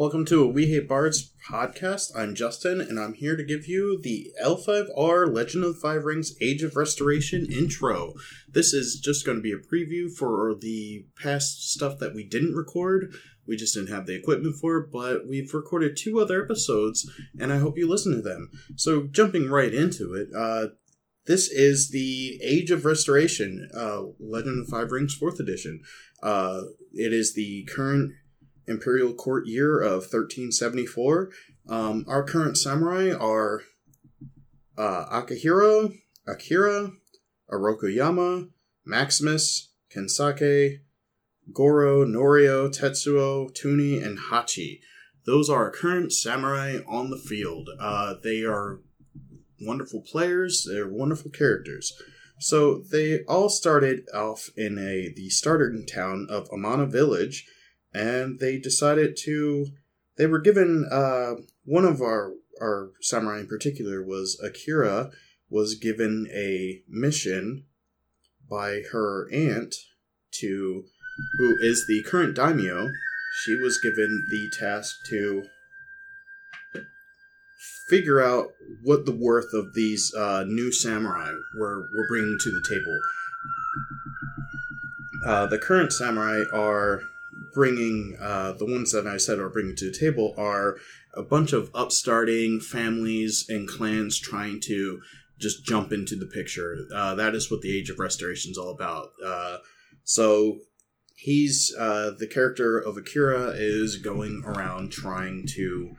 Welcome 0.00 0.24
to 0.24 0.42
a 0.42 0.48
We 0.48 0.68
Hate 0.68 0.88
Bards 0.88 1.30
podcast. 1.46 2.12
I'm 2.16 2.34
Justin, 2.34 2.80
and 2.80 2.98
I'm 2.98 3.12
here 3.12 3.36
to 3.36 3.44
give 3.44 3.66
you 3.66 4.00
the 4.00 4.32
L5R 4.42 5.30
Legend 5.30 5.62
of 5.62 5.74
the 5.74 5.78
Five 5.78 6.04
Rings 6.04 6.34
Age 6.40 6.62
of 6.62 6.74
Restoration 6.74 7.46
intro. 7.52 8.14
This 8.48 8.72
is 8.72 8.98
just 8.98 9.26
going 9.26 9.36
to 9.36 9.42
be 9.42 9.52
a 9.52 9.58
preview 9.58 10.10
for 10.10 10.54
the 10.58 11.04
past 11.22 11.70
stuff 11.70 11.98
that 11.98 12.14
we 12.14 12.24
didn't 12.24 12.54
record. 12.54 13.12
We 13.46 13.56
just 13.56 13.74
didn't 13.74 13.90
have 13.90 14.06
the 14.06 14.16
equipment 14.16 14.56
for 14.58 14.78
it, 14.78 14.90
but 14.90 15.28
we've 15.28 15.52
recorded 15.52 15.98
two 15.98 16.18
other 16.18 16.42
episodes, 16.42 17.06
and 17.38 17.52
I 17.52 17.58
hope 17.58 17.76
you 17.76 17.86
listen 17.86 18.12
to 18.12 18.22
them. 18.22 18.50
So, 18.76 19.02
jumping 19.02 19.50
right 19.50 19.74
into 19.74 20.14
it, 20.14 20.28
uh, 20.34 20.68
this 21.26 21.50
is 21.50 21.90
the 21.90 22.40
Age 22.42 22.70
of 22.70 22.86
Restoration, 22.86 23.68
uh, 23.76 24.04
Legend 24.18 24.60
of 24.60 24.66
the 24.66 24.70
Five 24.70 24.92
Rings 24.92 25.14
4th 25.20 25.40
edition. 25.40 25.82
Uh, 26.22 26.62
it 26.94 27.12
is 27.12 27.34
the 27.34 27.64
current 27.64 28.12
imperial 28.70 29.12
court 29.12 29.46
year 29.46 29.80
of 29.80 30.04
1374. 30.04 31.30
Um, 31.68 32.04
our 32.08 32.24
current 32.24 32.56
samurai 32.56 33.12
are 33.12 33.62
uh, 34.78 35.04
Akira, 36.26 36.90
Orokoyama, 37.50 38.48
Maximus, 38.86 39.70
Kensake, 39.94 40.78
Goro, 41.52 42.04
Norio, 42.04 42.68
Tetsuo, 42.68 43.50
Tuni, 43.54 44.02
and 44.02 44.18
Hachi. 44.30 44.80
Those 45.26 45.50
are 45.50 45.64
our 45.64 45.70
current 45.70 46.12
samurai 46.12 46.78
on 46.88 47.10
the 47.10 47.18
field. 47.18 47.68
Uh, 47.78 48.14
they 48.22 48.42
are 48.44 48.80
wonderful 49.60 50.02
players. 50.02 50.66
They're 50.68 50.88
wonderful 50.88 51.30
characters. 51.30 51.92
So 52.38 52.82
they 52.90 53.22
all 53.24 53.50
started 53.50 54.08
off 54.14 54.48
in 54.56 54.78
a 54.78 55.12
the 55.14 55.28
starter 55.28 55.74
town 55.84 56.26
of 56.30 56.48
Amana 56.50 56.86
Village, 56.86 57.46
and 57.92 58.38
they 58.38 58.58
decided 58.58 59.16
to. 59.24 59.68
They 60.16 60.26
were 60.26 60.40
given 60.40 60.86
uh, 60.90 61.34
one 61.64 61.84
of 61.84 62.00
our 62.00 62.32
our 62.60 62.90
samurai 63.00 63.40
in 63.40 63.46
particular 63.46 64.04
was 64.04 64.40
Akira 64.42 65.10
was 65.48 65.74
given 65.74 66.28
a 66.32 66.82
mission 66.88 67.64
by 68.48 68.82
her 68.92 69.28
aunt 69.32 69.74
to 70.32 70.84
who 71.38 71.56
is 71.60 71.86
the 71.86 72.02
current 72.02 72.36
daimyo. 72.36 72.90
She 73.44 73.54
was 73.54 73.78
given 73.78 74.26
the 74.30 74.50
task 74.58 74.96
to 75.08 75.44
figure 77.88 78.22
out 78.22 78.52
what 78.84 79.04
the 79.04 79.12
worth 79.12 79.52
of 79.52 79.74
these 79.74 80.14
uh, 80.14 80.44
new 80.46 80.72
samurai 80.72 81.32
were, 81.58 81.88
were 81.94 82.06
bringing 82.08 82.38
to 82.40 82.50
the 82.50 82.64
table. 82.68 83.00
Uh, 85.26 85.46
the 85.46 85.58
current 85.58 85.92
samurai 85.92 86.44
are 86.52 87.02
bringing, 87.54 88.16
uh, 88.20 88.52
the 88.52 88.66
ones 88.66 88.92
that 88.92 89.06
I 89.06 89.16
said 89.16 89.38
are 89.38 89.48
bringing 89.48 89.76
to 89.76 89.90
the 89.90 89.98
table 89.98 90.34
are 90.36 90.76
a 91.14 91.22
bunch 91.22 91.52
of 91.52 91.70
upstarting 91.74 92.60
families 92.60 93.46
and 93.48 93.68
clans 93.68 94.18
trying 94.18 94.60
to 94.62 95.00
just 95.38 95.64
jump 95.64 95.92
into 95.92 96.16
the 96.16 96.26
picture. 96.26 96.76
Uh, 96.94 97.14
that 97.14 97.34
is 97.34 97.50
what 97.50 97.62
the 97.62 97.76
Age 97.76 97.90
of 97.90 97.98
Restoration 97.98 98.50
is 98.50 98.58
all 98.58 98.70
about. 98.70 99.08
Uh, 99.24 99.58
so 100.04 100.58
he's 101.16 101.74
uh, 101.78 102.12
the 102.18 102.26
character 102.26 102.78
of 102.78 102.96
Akira 102.96 103.52
is 103.56 103.96
going 103.96 104.42
around 104.44 104.92
trying 104.92 105.46
to 105.54 105.96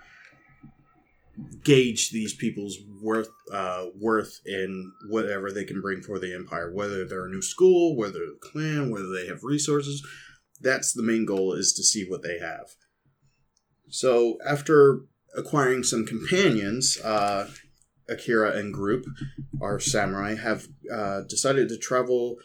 gauge 1.63 2.11
these 2.11 2.33
people's 2.33 2.77
worth 3.01 3.29
uh, 3.53 3.85
worth 3.99 4.39
in 4.45 4.91
whatever 5.09 5.51
they 5.51 5.63
can 5.63 5.81
bring 5.81 6.01
for 6.01 6.19
the 6.19 6.33
empire, 6.33 6.71
whether 6.73 7.05
they're 7.05 7.25
a 7.25 7.29
new 7.29 7.41
school, 7.41 7.95
whether 7.95 8.13
they're 8.13 8.33
a 8.33 8.51
clan, 8.51 8.91
whether 8.91 9.11
they 9.11 9.27
have 9.27 9.43
resources. 9.43 10.05
That's 10.61 10.93
the 10.93 11.03
main 11.03 11.25
goal 11.25 11.53
is 11.53 11.73
to 11.73 11.83
see 11.83 12.05
what 12.07 12.23
they 12.23 12.39
have. 12.39 12.67
So 13.89 14.37
after 14.47 15.01
acquiring 15.35 15.83
some 15.83 16.05
companions, 16.05 16.99
uh, 17.01 17.49
Akira 18.09 18.55
and 18.57 18.73
group, 18.73 19.05
our 19.61 19.79
samurai, 19.79 20.35
have 20.35 20.67
uh, 20.91 21.21
decided 21.21 21.69
to 21.69 21.77
travel 21.77 22.37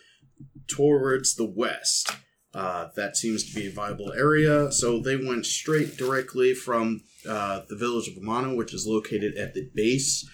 towards 0.69 1.35
the 1.35 1.45
west. 1.45 2.13
Uh, 2.55 2.89
that 2.97 3.17
seems 3.17 3.45
to 3.45 3.55
be 3.55 3.67
a 3.67 3.73
viable 3.73 4.13
area, 4.13 4.73
so 4.73 4.99
they 4.99 5.17
went 5.17 5.45
straight 5.45 5.97
directly 5.97 6.55
from 6.55 7.03
uh, 7.29 7.61
the 7.69 7.77
village 7.77 8.09
of 8.09 8.15
Amano, 8.15 8.57
which 8.57 8.73
is 8.73 8.87
located 8.87 9.37
at 9.37 9.53
the 9.53 9.69
base 9.75 10.27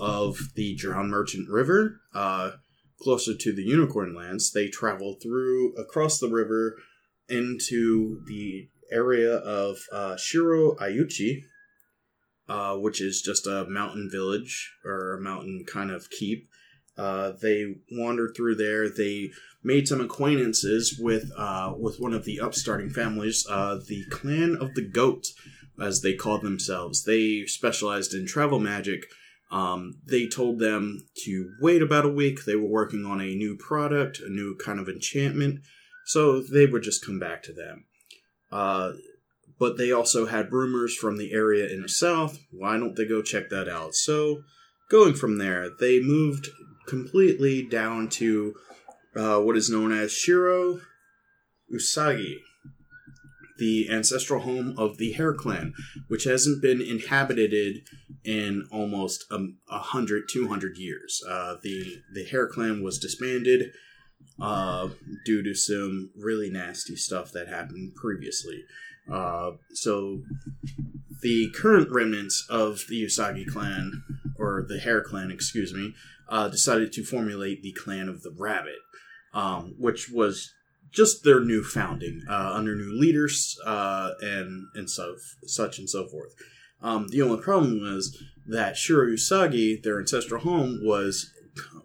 of 0.00 0.38
the 0.54 0.74
Drowned 0.74 1.10
Merchant 1.10 1.48
River, 1.48 2.00
uh, 2.14 2.52
closer 3.00 3.32
to 3.36 3.52
the 3.52 3.62
Unicorn 3.62 4.14
Lands. 4.14 4.50
They 4.50 4.68
travel 4.68 5.18
through 5.22 5.74
across 5.76 6.18
the 6.18 6.28
river 6.28 6.76
into 7.28 8.22
the 8.26 8.68
area 8.90 9.34
of 9.36 9.78
uh, 9.92 10.16
Shiro 10.16 10.74
Ayuchi, 10.76 11.42
uh, 12.48 12.76
which 12.76 13.00
is 13.00 13.20
just 13.20 13.46
a 13.46 13.66
mountain 13.68 14.08
village 14.10 14.72
or 14.84 15.14
a 15.14 15.20
mountain 15.20 15.64
kind 15.66 15.90
of 15.90 16.10
keep. 16.10 16.48
Uh, 16.96 17.32
they 17.40 17.76
wandered 17.92 18.32
through 18.36 18.56
there. 18.56 18.88
They 18.88 19.30
made 19.62 19.86
some 19.86 20.00
acquaintances 20.00 20.98
with 20.98 21.30
uh, 21.36 21.74
with 21.78 22.00
one 22.00 22.12
of 22.12 22.24
the 22.24 22.40
upstarting 22.40 22.90
families, 22.90 23.46
uh, 23.48 23.78
the 23.86 24.04
Clan 24.10 24.56
of 24.60 24.74
the 24.74 24.88
Goat, 24.88 25.26
as 25.80 26.02
they 26.02 26.14
called 26.14 26.42
themselves. 26.42 27.04
They 27.04 27.44
specialized 27.46 28.14
in 28.14 28.26
travel 28.26 28.58
magic. 28.58 29.04
Um, 29.50 29.94
they 30.06 30.26
told 30.26 30.58
them 30.58 31.06
to 31.24 31.52
wait 31.60 31.82
about 31.82 32.04
a 32.04 32.10
week. 32.10 32.44
They 32.44 32.56
were 32.56 32.68
working 32.68 33.06
on 33.06 33.20
a 33.20 33.34
new 33.34 33.56
product, 33.56 34.20
a 34.20 34.28
new 34.28 34.56
kind 34.56 34.80
of 34.80 34.88
enchantment, 34.88 35.60
so 36.08 36.40
they 36.40 36.64
would 36.64 36.82
just 36.82 37.04
come 37.04 37.18
back 37.18 37.42
to 37.42 37.52
them. 37.52 37.84
Uh, 38.50 38.92
but 39.58 39.76
they 39.76 39.92
also 39.92 40.24
had 40.24 40.50
rumors 40.50 40.96
from 40.96 41.18
the 41.18 41.34
area 41.34 41.68
in 41.68 41.82
the 41.82 41.88
south. 41.88 42.38
Why 42.50 42.78
don't 42.78 42.96
they 42.96 43.06
go 43.06 43.20
check 43.20 43.50
that 43.50 43.68
out? 43.68 43.94
So, 43.94 44.42
going 44.90 45.12
from 45.12 45.36
there, 45.36 45.68
they 45.78 46.00
moved 46.00 46.48
completely 46.86 47.62
down 47.62 48.08
to 48.08 48.54
uh, 49.14 49.40
what 49.40 49.58
is 49.58 49.68
known 49.68 49.92
as 49.92 50.10
Shiro 50.10 50.80
Usagi, 51.70 52.36
the 53.58 53.90
ancestral 53.90 54.40
home 54.40 54.76
of 54.78 54.96
the 54.96 55.12
Hare 55.12 55.34
Clan, 55.34 55.74
which 56.06 56.24
hasn't 56.24 56.62
been 56.62 56.80
inhabited 56.80 57.82
in 58.24 58.66
almost 58.72 59.26
a 59.30 59.78
hundred, 59.78 60.22
two 60.30 60.48
hundred 60.48 60.78
years. 60.78 61.22
Uh, 61.28 61.56
the 61.62 61.98
the 62.14 62.24
Hare 62.24 62.48
Clan 62.48 62.82
was 62.82 62.98
disbanded 62.98 63.72
uh, 64.40 64.88
due 65.24 65.42
to 65.42 65.54
some 65.54 66.10
really 66.16 66.50
nasty 66.50 66.96
stuff 66.96 67.32
that 67.32 67.48
happened 67.48 67.94
previously. 67.94 68.64
Uh, 69.10 69.52
so 69.72 70.22
the 71.22 71.50
current 71.50 71.88
remnants 71.90 72.46
of 72.48 72.84
the 72.88 73.04
Usagi 73.04 73.46
clan, 73.46 74.04
or 74.38 74.64
the 74.68 74.78
Hare 74.78 75.02
clan, 75.02 75.30
excuse 75.30 75.74
me, 75.74 75.94
uh, 76.28 76.48
decided 76.48 76.92
to 76.92 77.04
formulate 77.04 77.62
the 77.62 77.72
clan 77.72 78.08
of 78.08 78.22
the 78.22 78.34
Rabbit, 78.36 78.78
um, 79.32 79.74
which 79.78 80.10
was 80.10 80.52
just 80.90 81.24
their 81.24 81.40
new 81.40 81.62
founding 81.62 82.22
uh, 82.28 82.52
under 82.54 82.74
new 82.74 82.98
leaders 82.98 83.58
uh, 83.66 84.12
and 84.20 84.66
and 84.74 84.88
so 84.88 85.16
such 85.44 85.78
and 85.78 85.88
so 85.88 86.06
forth. 86.06 86.34
Um, 86.80 87.08
the 87.08 87.22
only 87.22 87.42
problem 87.42 87.80
was 87.80 88.22
that 88.46 88.76
Shiro 88.76 89.06
Usagi, 89.06 89.82
their 89.82 89.98
ancestral 89.98 90.42
home, 90.42 90.80
was 90.82 91.32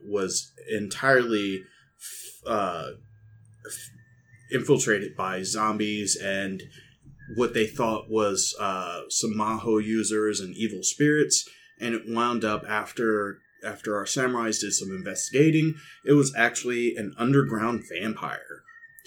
was 0.05 0.51
entirely 0.69 1.63
uh, 2.47 2.91
infiltrated 4.51 5.15
by 5.15 5.41
zombies 5.41 6.15
and 6.15 6.63
what 7.35 7.53
they 7.53 7.65
thought 7.65 8.09
was 8.09 8.55
uh, 8.59 9.01
some 9.09 9.33
Maho 9.33 9.83
users 9.83 10.39
and 10.39 10.55
evil 10.55 10.83
spirits, 10.83 11.47
and 11.79 11.95
it 11.95 12.03
wound 12.07 12.43
up 12.43 12.63
after 12.67 13.39
after 13.65 13.95
our 13.95 14.03
samurais 14.03 14.59
did 14.59 14.73
some 14.73 14.89
investigating, 14.89 15.75
it 16.05 16.13
was 16.13 16.35
actually 16.35 16.95
an 16.97 17.13
underground 17.17 17.83
vampire 17.89 18.63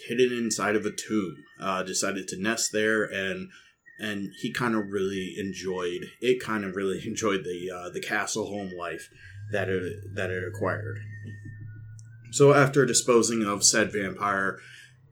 hidden 0.08 0.32
inside 0.32 0.76
of 0.76 0.86
a 0.86 0.90
tomb. 0.90 1.36
Uh, 1.60 1.82
decided 1.82 2.26
to 2.28 2.40
nest 2.40 2.72
there, 2.72 3.04
and 3.04 3.50
and 3.98 4.30
he 4.40 4.52
kind 4.52 4.74
of 4.74 4.90
really 4.90 5.34
enjoyed 5.38 6.06
it. 6.20 6.42
Kind 6.42 6.64
of 6.64 6.76
really 6.76 7.02
enjoyed 7.06 7.44
the 7.44 7.70
uh, 7.70 7.90
the 7.90 8.00
castle 8.00 8.46
home 8.46 8.72
life 8.78 9.08
that 9.52 9.68
it 9.68 10.14
that 10.14 10.30
it 10.30 10.42
acquired. 10.46 10.98
So 12.36 12.52
after 12.52 12.84
disposing 12.84 13.42
of 13.44 13.64
said 13.64 13.90
vampire 13.90 14.58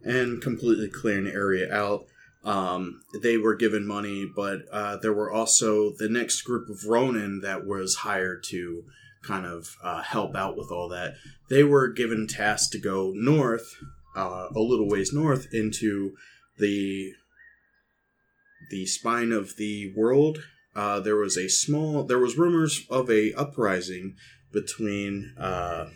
and 0.03 0.43
completely 0.43 0.91
clearing 0.91 1.25
the 1.25 1.33
area 1.33 1.75
out, 1.75 2.05
um, 2.45 3.01
they 3.23 3.39
were 3.39 3.55
given 3.55 3.87
money, 3.87 4.27
but 4.27 4.69
uh, 4.71 4.99
there 4.99 5.15
were 5.15 5.33
also 5.33 5.91
the 5.97 6.11
next 6.11 6.43
group 6.43 6.69
of 6.69 6.85
Ronin 6.85 7.41
that 7.41 7.65
was 7.65 7.95
hired 7.95 8.45
to 8.51 8.85
kind 9.23 9.47
of 9.47 9.75
uh, 9.83 10.03
help 10.03 10.37
out 10.37 10.59
with 10.59 10.71
all 10.71 10.87
that. 10.91 11.15
They 11.49 11.65
were 11.65 11.89
given 11.89 12.27
tasks 12.27 12.69
to 12.73 12.79
go 12.79 13.13
north, 13.15 13.75
uh, 14.15 14.49
a 14.55 14.61
little 14.61 14.91
ways 14.91 15.11
north, 15.11 15.47
into 15.51 16.17
the 16.59 17.15
the 18.71 18.85
spine 18.85 19.33
of 19.33 19.57
the 19.57 19.95
world. 19.97 20.41
Uh, 20.77 21.01
there 21.01 21.17
was 21.17 21.39
a 21.39 21.49
small. 21.49 22.05
There 22.05 22.19
was 22.19 22.37
rumors 22.37 22.85
of 22.91 23.11
a 23.11 23.33
uprising 23.33 24.17
between 24.53 25.33
uh, 25.39 25.87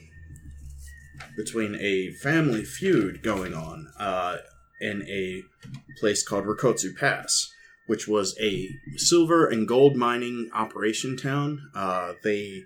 between 1.37 1.77
a 1.77 2.11
family 2.13 2.65
feud 2.65 3.23
going 3.23 3.55
on 3.55 3.89
uh, 3.99 4.37
in 4.81 5.03
a 5.09 5.43
place 5.99 6.27
called 6.27 6.45
Rokotsu 6.45 6.97
Pass, 6.97 7.53
which 7.87 8.07
was 8.07 8.37
a 8.41 8.69
silver 8.97 9.47
and 9.47 9.67
gold 9.67 9.97
mining 9.97 10.51
operation 10.55 11.17
town. 11.17 11.71
Uh, 11.75 12.13
they 12.23 12.63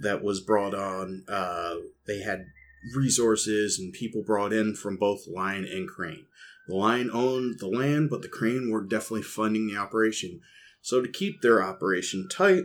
that 0.00 0.22
was 0.22 0.40
brought 0.40 0.74
on. 0.74 1.24
Uh, 1.28 1.76
they 2.06 2.20
had 2.20 2.46
resources 2.94 3.78
and 3.78 3.92
people 3.92 4.22
brought 4.22 4.52
in 4.52 4.74
from 4.74 4.96
both 4.96 5.28
Lion 5.28 5.64
and 5.64 5.88
Crane. 5.88 6.26
The 6.68 6.74
Lion 6.74 7.10
owned 7.12 7.58
the 7.58 7.68
land, 7.68 8.10
but 8.10 8.22
the 8.22 8.28
Crane 8.28 8.70
were 8.70 8.84
definitely 8.84 9.22
funding 9.22 9.68
the 9.68 9.76
operation. 9.76 10.40
So 10.80 11.00
to 11.00 11.08
keep 11.08 11.40
their 11.40 11.62
operation 11.62 12.28
tight, 12.28 12.64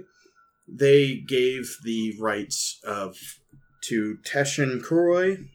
they 0.68 1.16
gave 1.16 1.78
the 1.84 2.16
rights 2.20 2.80
of 2.84 3.16
to 3.90 4.18
Teshin 4.24 4.82
Kuroi, 4.82 5.48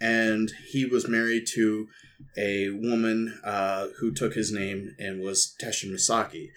and 0.00 0.50
he 0.68 0.84
was 0.84 1.08
married 1.08 1.46
to 1.54 1.88
a 2.36 2.70
woman 2.70 3.38
uh, 3.44 3.88
who 3.98 4.12
took 4.12 4.34
his 4.34 4.52
name 4.52 4.94
and 4.98 5.20
was 5.20 5.54
Teshin 5.60 5.92
Misaki. 5.92 6.48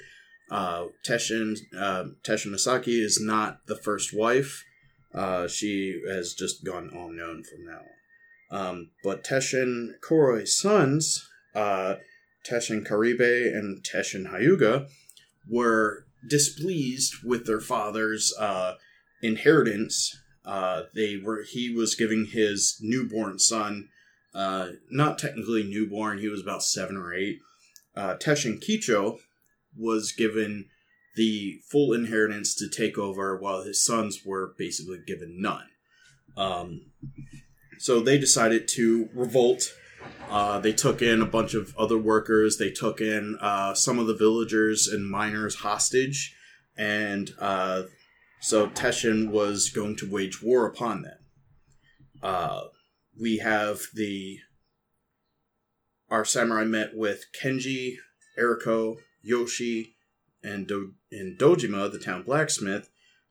Uh, 0.51 0.87
Teshin 1.07 1.57
uh, 1.77 2.05
Teshin 2.23 2.51
Misaki 2.51 3.03
is 3.03 3.19
not 3.21 3.65
the 3.67 3.77
first 3.77 4.15
wife. 4.15 4.63
Uh, 5.13 5.47
she 5.47 6.01
has 6.07 6.33
just 6.33 6.63
gone 6.63 6.89
unknown 6.93 7.43
from 7.43 7.65
now 7.65 7.79
on. 7.79 7.85
Um, 8.51 8.89
but 9.03 9.23
Teshin 9.23 9.99
Kuroi's 10.01 10.59
sons, 10.59 11.27
uh, 11.55 11.95
Teshin 12.47 12.85
Karibe 12.85 13.55
and 13.55 13.83
Teshin 13.83 14.31
Hyuga, 14.31 14.89
were 15.49 16.05
displeased 16.27 17.23
with 17.23 17.45
their 17.45 17.59
father's 17.59 18.33
uh, 18.39 18.75
inheritance. 19.21 20.17
Uh, 20.49 20.85
they 20.95 21.15
were 21.15 21.43
he 21.43 21.71
was 21.71 21.93
giving 21.93 22.25
his 22.25 22.79
newborn 22.81 23.37
son, 23.37 23.87
uh, 24.33 24.69
not 24.89 25.19
technically 25.19 25.61
newborn, 25.61 26.17
he 26.17 26.27
was 26.27 26.41
about 26.41 26.63
seven 26.63 26.97
or 26.97 27.13
eight. 27.13 27.37
Uh, 27.95 28.15
Teshin 28.15 28.59
Kicho 28.59 29.19
was 29.77 30.11
given 30.11 30.65
the 31.15 31.59
full 31.69 31.93
inheritance 31.93 32.55
to 32.55 32.67
take 32.67 32.97
over, 32.97 33.37
while 33.37 33.61
his 33.61 33.85
sons 33.85 34.21
were 34.25 34.55
basically 34.57 34.97
given 35.05 35.39
none. 35.39 35.67
Um, 36.35 36.87
so 37.77 37.99
they 37.99 38.17
decided 38.17 38.67
to 38.69 39.07
revolt. 39.13 39.71
Uh, 40.31 40.59
they 40.59 40.73
took 40.73 41.03
in 41.03 41.21
a 41.21 41.27
bunch 41.27 41.53
of 41.53 41.75
other 41.77 41.97
workers. 41.99 42.57
They 42.57 42.71
took 42.71 43.01
in 43.01 43.37
uh, 43.39 43.75
some 43.75 43.99
of 43.99 44.07
the 44.07 44.15
villagers 44.15 44.87
and 44.87 45.07
miners 45.07 45.57
hostage, 45.57 46.35
and 46.75 47.29
uh, 47.37 47.83
so 48.39 48.67
Teshin 48.67 49.29
was 49.29 49.69
going 49.69 49.95
to 49.97 50.09
wage 50.09 50.41
war 50.41 50.65
upon 50.65 51.01
them. 51.03 51.17
Uh, 52.21 52.61
we 53.19 53.37
have 53.37 53.81
the 53.93 54.39
our 56.09 56.25
samurai 56.25 56.63
met 56.63 56.91
with 56.95 57.25
Kenji, 57.39 57.97
Eriko, 58.37 58.97
Yoshi, 59.21 59.95
and 60.43 60.67
Do- 60.67 60.95
and 61.11 61.37
Dojima, 61.37 61.91
the 61.91 61.99
town 61.99 62.23
blacksmith. 62.23 62.89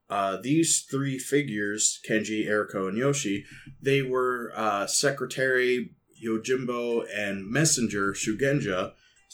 Uh, 0.08 0.38
these 0.40 0.86
three 0.90 1.18
figures, 1.18 2.00
Kenji, 2.08 2.46
Eriko, 2.46 2.88
and 2.88 2.96
Yoshi, 2.96 3.44
they 3.80 4.00
were 4.00 4.52
uh, 4.54 4.86
secretary 4.86 5.90
Yojimbo 6.24 7.04
and 7.14 7.46
messenger 7.46 8.12
Shugenja 8.12 8.92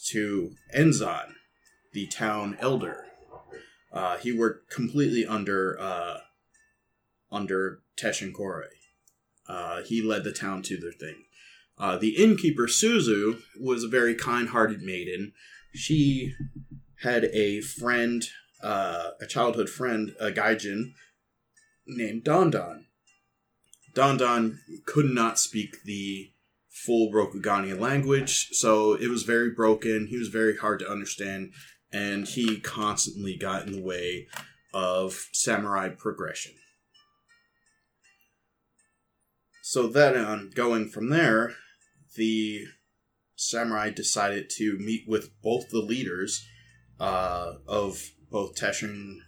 to 0.09 0.53
Enzan, 0.75 1.35
the 1.93 2.06
town 2.06 2.56
elder. 2.61 3.05
Uh, 3.94 4.17
he 4.19 4.32
worked 4.32 4.70
completely 4.70 5.25
under 5.25 5.81
uh, 5.81 6.19
under 7.31 7.81
Teshin 7.96 8.32
Kuroi. 8.32 8.67
Uh, 9.49 9.82
he 9.82 10.02
led 10.02 10.25
the 10.25 10.32
town 10.32 10.62
to 10.62 10.76
their 10.76 10.93
thing. 10.93 11.25
Uh, 11.79 11.96
the 11.96 12.17
innkeeper 12.23 12.67
Suzu 12.67 13.41
was 13.61 13.85
a 13.85 13.88
very 13.88 14.14
kind-hearted 14.14 14.82
maiden. 14.82 15.32
She 15.75 16.35
had 17.02 17.25
a 17.26 17.61
friend, 17.61 18.25
uh, 18.62 19.11
a 19.20 19.26
childhood 19.26 19.69
friend, 19.69 20.14
a 20.20 20.31
gaijin 20.31 20.93
named 21.87 22.25
Don 22.25 22.50
Don. 22.50 22.87
Don 23.93 24.17
Don 24.17 24.61
could 24.87 25.11
not 25.11 25.38
speak 25.38 25.82
the 25.85 26.32
full 26.69 27.12
Rokugani 27.12 27.79
language, 27.79 28.49
so 28.52 28.94
it 28.94 29.08
was 29.08 29.23
very 29.23 29.50
broken. 29.50 30.08
He 30.08 30.19
was 30.19 30.29
very 30.29 30.56
hard 30.56 30.81
to 30.81 30.90
understand, 30.90 31.52
and 31.94 32.26
he 32.26 32.58
constantly 32.58 33.37
got 33.37 33.67
in 33.67 33.73
the 33.73 33.82
way 33.82 34.26
of 34.75 35.29
samurai 35.32 35.88
progression. 35.88 36.52
So 39.62 39.87
then, 39.87 40.17
on 40.17 40.50
going 40.55 40.88
from 40.88 41.08
there, 41.08 41.55
the 42.17 42.64
samurai 43.37 43.91
decided 43.91 44.50
to 44.56 44.76
meet 44.79 45.05
with 45.06 45.31
both 45.41 45.70
the 45.70 45.79
leaders 45.79 46.44
uh, 46.99 47.55
of 47.69 48.11
both 48.31 48.56
Teshin, 48.56 49.19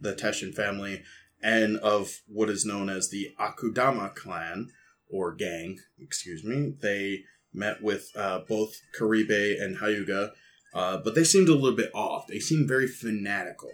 the 0.00 0.14
Teshin 0.14 0.54
family, 0.54 1.02
and 1.42 1.76
of 1.76 2.20
what 2.26 2.48
is 2.48 2.64
known 2.64 2.88
as 2.88 3.10
the 3.10 3.28
Akadama 3.38 4.14
clan 4.14 4.70
or 5.10 5.34
gang. 5.34 5.78
Excuse 6.00 6.42
me. 6.42 6.74
They 6.80 7.24
met 7.52 7.82
with 7.82 8.10
uh, 8.16 8.40
both 8.48 8.74
Karibe 8.98 9.62
and 9.62 9.76
Hyuga, 9.76 10.32
uh, 10.74 10.98
but 10.98 11.14
they 11.14 11.24
seemed 11.24 11.48
a 11.48 11.54
little 11.54 11.76
bit 11.76 11.90
off. 11.94 12.26
They 12.26 12.38
seemed 12.38 12.68
very 12.68 12.86
fanatical. 12.86 13.72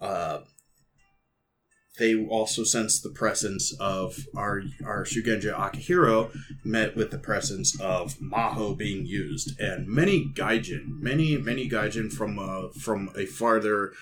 Uh, 0.00 0.40
they 1.98 2.26
also 2.26 2.64
sensed 2.64 3.02
the 3.02 3.10
presence 3.10 3.72
of 3.78 4.26
our 4.36 4.62
our 4.84 5.04
Shugenja 5.04 5.54
Akihiro 5.54 6.36
met 6.64 6.96
with 6.96 7.10
the 7.12 7.18
presence 7.18 7.80
of 7.80 8.18
Maho 8.18 8.76
being 8.76 9.06
used, 9.06 9.58
and 9.60 9.86
many 9.86 10.26
gaijin, 10.34 11.00
many 11.00 11.36
many 11.36 11.68
gaijin 11.68 12.12
from 12.12 12.38
uh, 12.38 12.70
from 12.78 13.10
a 13.16 13.26
farther 13.26 13.92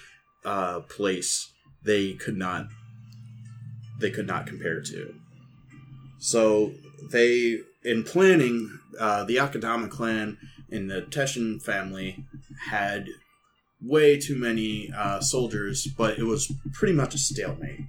uh, 0.45 0.81
place 0.81 1.53
they 1.85 2.15
could 2.15 2.37
not 2.37 2.69
they 4.01 4.11
could 4.11 4.27
not 4.27 4.47
compare 4.47 4.81
to. 4.81 5.15
So 6.19 6.73
they 7.11 7.59
in 7.85 8.05
planning 8.05 8.79
uh, 8.99 9.25
the 9.25 9.37
Akadama 9.37 9.91
clan 9.91 10.39
and 10.71 10.91
the 10.91 11.03
Teshin 11.03 11.61
family 11.63 12.25
had 12.69 13.07
way 13.81 14.19
too 14.19 14.37
many 14.37 14.91
uh, 14.97 15.21
soldiers, 15.21 15.89
but 15.97 16.19
it 16.19 16.25
was 16.25 16.53
pretty 16.73 16.95
much 16.95 17.15
a 17.15 17.19
stalemate. 17.19 17.81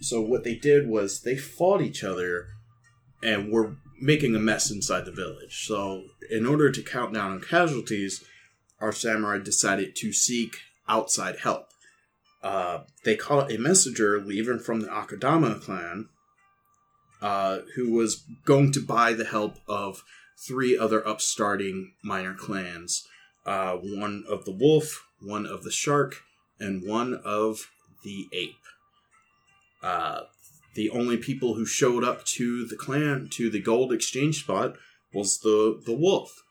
So 0.00 0.20
what 0.20 0.44
they 0.44 0.54
did 0.54 0.86
was 0.86 1.22
they 1.22 1.36
fought 1.36 1.80
each 1.80 2.04
other 2.04 2.48
and 3.22 3.50
were 3.50 3.76
making 4.00 4.34
a 4.34 4.38
mess 4.38 4.70
inside 4.70 5.06
the 5.06 5.12
village. 5.12 5.66
So 5.66 6.04
in 6.30 6.44
order 6.46 6.70
to 6.70 6.82
count 6.82 7.14
down 7.14 7.32
on 7.32 7.40
casualties, 7.40 8.22
our 8.80 8.92
samurai 8.92 9.38
decided 9.38 9.96
to 9.96 10.12
seek 10.12 10.58
outside 10.88 11.38
help. 11.38 11.68
Uh, 12.42 12.80
they 13.04 13.16
caught 13.16 13.50
a 13.50 13.56
messenger 13.56 14.20
leaving 14.20 14.58
from 14.58 14.80
the 14.80 14.88
Akadama 14.88 15.58
clan 15.58 16.10
uh, 17.22 17.60
who 17.74 17.92
was 17.92 18.22
going 18.44 18.70
to 18.72 18.80
buy 18.80 19.14
the 19.14 19.24
help 19.24 19.56
of 19.66 20.02
three 20.46 20.76
other 20.76 21.06
upstarting 21.08 21.94
minor 22.02 22.34
clans 22.34 23.08
uh, 23.46 23.76
one 23.76 24.24
of 24.28 24.44
the 24.44 24.52
wolf, 24.52 25.04
one 25.20 25.46
of 25.46 25.62
the 25.62 25.70
shark, 25.70 26.22
and 26.58 26.86
one 26.86 27.20
of 27.24 27.68
the 28.02 28.26
ape. 28.32 28.54
Uh, 29.82 30.22
the 30.74 30.90
only 30.90 31.16
people 31.16 31.54
who 31.54 31.66
showed 31.66 32.04
up 32.04 32.24
to 32.24 32.66
the 32.66 32.76
clan 32.76 33.28
to 33.32 33.50
the 33.50 33.60
gold 33.60 33.92
exchange 33.92 34.42
spot 34.42 34.76
was 35.12 35.38
the 35.40 35.80
the 35.84 35.94
wolf. 35.94 36.42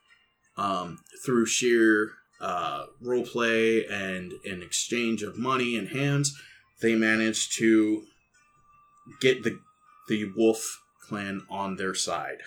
Um, 0.56 1.00
through 1.26 1.48
sheer 1.48 2.12
uh, 2.40 2.86
role 3.02 3.26
play 3.26 3.86
and 3.86 4.34
an 4.46 4.62
exchange 4.62 5.24
of 5.24 5.38
money 5.38 5.76
and 5.76 5.90
hands, 5.90 6.40
they 6.82 6.96
managed 6.96 7.58
to 7.58 8.04
get 9.20 9.44
the 9.44 9.60
the 10.08 10.32
wolf 10.38 10.80
clan 11.02 11.42
on 11.50 11.76
their 11.76 11.96
side. 11.96 12.40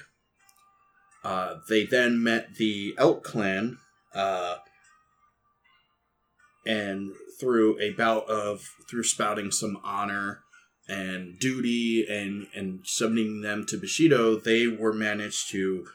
Uh, 1.24 1.56
they 1.68 1.84
then 1.84 2.22
met 2.22 2.54
the 2.56 2.94
elk 2.96 3.24
clan 3.24 3.78
uh, 4.16 4.56
and 6.66 7.12
through 7.38 7.78
a 7.80 7.90
bout 7.92 8.28
of 8.28 8.68
through 8.90 9.04
spouting 9.04 9.52
some 9.52 9.78
honor 9.84 10.40
and 10.88 11.38
duty 11.38 12.06
and 12.08 12.46
and 12.54 12.80
summoning 12.84 13.42
them 13.42 13.66
to 13.66 13.78
Bushido, 13.78 14.36
they 14.36 14.66
were 14.66 14.92
managed 14.92 15.50
to 15.50 15.86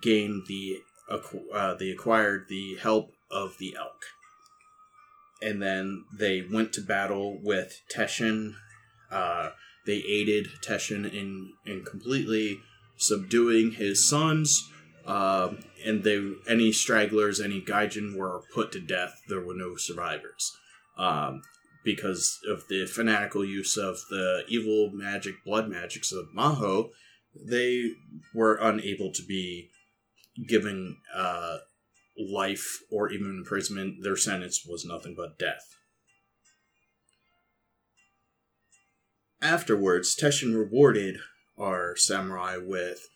gain 0.00 0.44
the 0.46 0.78
uh, 1.52 1.74
they 1.74 1.90
acquired 1.90 2.46
the 2.48 2.76
help 2.76 3.12
of 3.30 3.58
the 3.58 3.74
elk, 3.76 4.04
and 5.42 5.60
then 5.60 6.04
they 6.16 6.42
went 6.42 6.72
to 6.74 6.80
battle 6.80 7.38
with 7.42 7.80
Teshin. 7.92 8.54
Uh, 9.10 9.50
they 9.84 10.02
aided 10.08 10.48
Teshin 10.62 11.12
in 11.12 11.52
in 11.66 11.84
completely 11.84 12.60
subduing 12.96 13.72
his 13.72 14.08
sons 14.08 14.70
um, 15.06 15.58
and 15.84 16.02
they 16.02 16.32
any 16.48 16.72
stragglers, 16.72 17.40
any 17.40 17.60
gaijin 17.60 18.16
were 18.16 18.42
put 18.54 18.72
to 18.72 18.80
death. 18.80 19.20
There 19.28 19.40
were 19.40 19.54
no 19.54 19.76
survivors 19.76 20.56
um, 20.96 21.42
because 21.84 22.40
of 22.48 22.68
the 22.68 22.86
fanatical 22.86 23.44
use 23.44 23.76
of 23.76 23.98
the 24.10 24.44
evil 24.48 24.90
magic, 24.92 25.44
blood 25.44 25.68
magics 25.68 26.12
of 26.12 26.28
Maho. 26.36 26.90
They 27.34 27.90
were 28.34 28.56
unable 28.56 29.12
to 29.12 29.22
be 29.22 29.70
given 30.48 30.96
uh, 31.14 31.58
life 32.18 32.80
or 32.90 33.10
even 33.10 33.36
imprisonment. 33.38 34.02
Their 34.02 34.16
sentence 34.16 34.64
was 34.66 34.84
nothing 34.84 35.14
but 35.16 35.38
death. 35.38 35.76
Afterwards, 39.42 40.16
Teshin 40.16 40.54
rewarded 40.56 41.18
our 41.58 41.96
samurai 41.96 42.56
with 42.56 43.08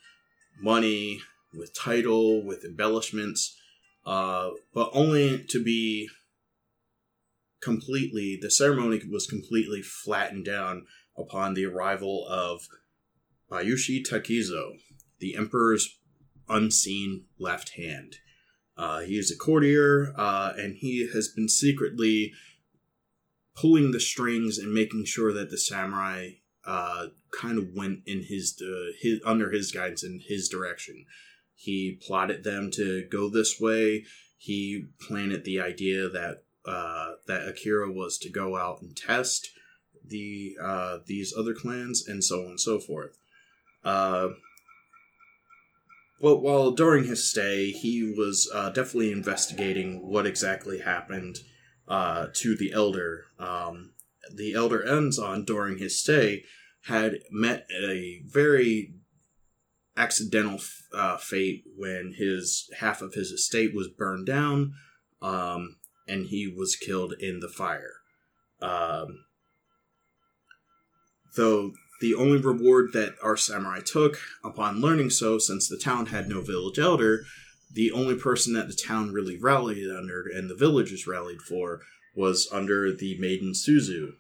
money, 0.61 1.21
with 1.55 1.75
title, 1.75 2.45
with 2.45 2.65
embellishments, 2.65 3.57
uh, 4.05 4.51
but 4.73 4.91
only 4.93 5.45
to 5.49 5.63
be 5.63 6.09
completely, 7.61 8.39
the 8.41 8.51
ceremony 8.51 9.01
was 9.11 9.27
completely 9.27 9.83
flattened 9.83 10.45
down 10.45 10.87
upon 11.17 11.55
the 11.55 11.67
arrival 11.67 12.27
of 12.29 12.69
Bayushi 13.51 14.03
Takizo, 14.07 14.79
the 15.19 15.37
emperor's 15.37 15.99
unseen 16.49 17.25
left 17.39 17.71
hand. 17.71 18.17
Uh, 18.77 19.01
he 19.01 19.19
is 19.19 19.31
a 19.31 19.37
courtier, 19.37 20.15
uh, 20.17 20.53
and 20.57 20.77
he 20.77 21.09
has 21.13 21.29
been 21.29 21.49
secretly 21.49 22.33
pulling 23.57 23.91
the 23.91 24.01
strings 24.01 24.57
and 24.57 24.73
making 24.73 25.05
sure 25.05 25.33
that 25.33 25.51
the 25.51 25.59
samurai 25.59 26.31
uh, 26.65 27.07
kind 27.33 27.59
of 27.59 27.75
went 27.75 28.01
in 28.07 28.23
his, 28.23 28.61
uh, 28.63 28.93
his 29.01 29.21
under 29.25 29.51
his 29.51 29.73
guidance 29.73 30.05
in 30.05 30.21
his 30.29 30.49
direction. 30.49 31.05
He 31.61 32.01
plotted 32.07 32.45
them 32.45 32.71
to 32.75 33.05
go 33.11 33.29
this 33.29 33.59
way. 33.61 34.05
He 34.37 34.87
planted 35.01 35.45
the 35.45 35.61
idea 35.61 36.09
that 36.09 36.45
uh, 36.65 37.15
that 37.27 37.49
Akira 37.49 37.91
was 37.91 38.17
to 38.19 38.31
go 38.31 38.57
out 38.57 38.81
and 38.81 38.97
test 38.97 39.51
the 40.07 40.57
uh, 40.63 40.99
these 41.05 41.35
other 41.37 41.55
clans 41.55 42.07
and 42.07 42.23
so 42.23 42.43
on 42.45 42.51
and 42.51 42.61
so 42.61 42.79
forth. 42.79 43.19
Uh, 43.85 44.29
but 46.21 46.37
while 46.37 46.71
during 46.71 47.05
his 47.05 47.29
stay, 47.29 47.73
he 47.73 48.15
was 48.17 48.49
uh, 48.55 48.71
definitely 48.71 49.11
investigating 49.11 50.09
what 50.09 50.27
exactly 50.27 50.79
happened 50.79 51.39
uh, 51.89 52.27
to 52.35 52.57
the 52.57 52.73
elder. 52.73 53.27
Um, 53.39 53.95
the 54.33 54.55
elder 54.55 54.85
Enzan 54.87 55.45
during 55.45 55.79
his 55.79 55.99
stay 55.99 56.45
had 56.85 57.19
met 57.33 57.67
a 57.73 58.23
very 58.27 58.95
accidental 59.99 60.61
uh, 60.95 61.17
fate 61.17 61.65
when 61.77 62.15
his 62.17 62.71
half 62.79 63.03
of 63.03 63.15
his 63.15 63.31
estate 63.31 63.75
was 63.75 63.89
burned 63.89 64.27
down, 64.27 64.75
um, 65.21 65.77
and 66.07 66.27
he 66.27 66.47
was 66.47 66.77
killed 66.77 67.15
in 67.21 67.41
the 67.41 67.49
fire. 67.49 67.95
Um, 68.63 69.25
though 71.37 71.73
the 72.01 72.15
only 72.15 72.39
reward 72.39 72.93
that 72.93 73.17
our 73.23 73.37
samurai 73.37 73.81
took 73.81 74.19
upon 74.45 74.81
learning 74.81 75.11
so, 75.11 75.39
since 75.39 75.69
the 75.69 75.79
town 75.79 76.07
had 76.07 76.29
no 76.29 76.41
village 76.43 76.79
elder, 76.79 77.25
the 77.73 77.91
only 77.91 78.15
person 78.15 78.55
that 78.55 78.69
the 78.69 78.75
town 78.75 79.13
really 79.13 79.37
rallied 79.37 79.91
under 79.91 80.23
and 80.23 80.49
the 80.49 80.55
villagers 80.55 81.07
rallied 81.07 81.43
for 81.43 81.83
was 82.15 82.49
under 82.53 82.93
the 82.93 83.19
maiden 83.19 83.53
Suzu. 83.53 84.13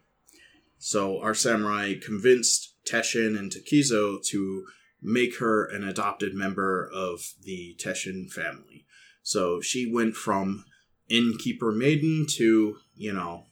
So 0.78 1.20
our 1.20 1.34
samurai 1.34 1.94
convinced 1.94 2.74
Teshin 2.84 3.38
and 3.38 3.50
Takizo 3.50 4.24
to 4.26 4.66
make 5.00 5.38
her 5.38 5.64
an 5.64 5.84
adopted 5.84 6.34
member 6.34 6.88
of 6.92 7.34
the 7.42 7.76
Teshin 7.78 8.30
family. 8.30 8.84
So 9.22 9.60
she 9.60 9.90
went 9.90 10.14
from 10.14 10.64
innkeeper 11.08 11.72
maiden 11.72 12.26
to, 12.36 12.78
you 12.96 13.12
know, 13.12 13.44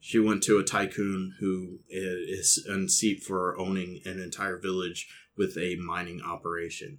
she 0.00 0.18
went 0.18 0.42
to 0.44 0.58
a 0.58 0.64
tycoon 0.64 1.34
who 1.38 1.80
is 1.90 2.64
in 2.66 2.88
seat 2.88 3.22
for 3.22 3.58
owning 3.58 4.00
an 4.04 4.18
entire 4.18 4.56
village 4.56 5.06
with 5.36 5.56
a 5.58 5.76
mining 5.76 6.22
operation. 6.22 6.98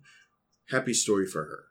Happy 0.69 0.93
story 0.93 1.25
for 1.25 1.45
her. 1.45 1.63